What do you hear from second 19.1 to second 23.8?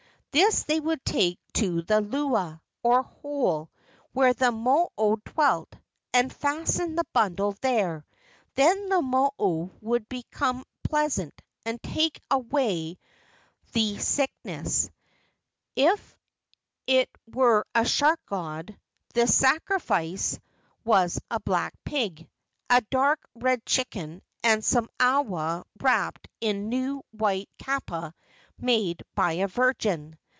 the sacrifice was a black pig, a dark red